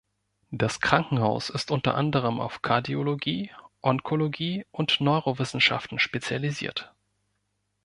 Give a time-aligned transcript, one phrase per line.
[0.49, 3.51] Das Krankenhaus ist unter anderem auf Kardiologie,
[3.83, 6.91] Onkologie und Neurowissenschaften spezialisiert.